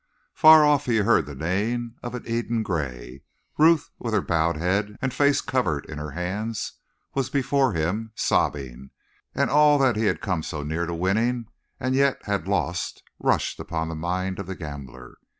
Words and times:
Far 0.33 0.65
off 0.65 0.87
he 0.87 0.95
heard 0.97 1.27
the 1.27 1.35
neighing 1.35 1.93
of 2.01 2.15
an 2.15 2.23
Eden 2.27 2.63
Gray; 2.63 3.21
Ruth, 3.59 3.91
with 3.99 4.15
her 4.15 4.21
bowed 4.21 4.57
head 4.57 4.97
and 4.99 5.13
face 5.13 5.41
covered 5.41 5.85
in 5.85 5.99
her 5.99 6.09
hands, 6.09 6.73
was 7.13 7.29
before 7.29 7.73
him, 7.73 8.11
sobbing; 8.15 8.89
and 9.35 9.51
all 9.51 9.77
that 9.77 9.95
he 9.97 10.05
had 10.05 10.19
come 10.19 10.41
so 10.41 10.63
near 10.63 10.87
to 10.87 10.95
winning 10.95 11.49
and 11.79 11.93
yet 11.93 12.23
had 12.23 12.47
lost 12.47 13.03
rushed 13.19 13.59
upon 13.59 13.89
the 13.89 13.95
mind 13.95 14.39
of 14.39 14.47
the 14.47 14.55
gambler. 14.55 15.19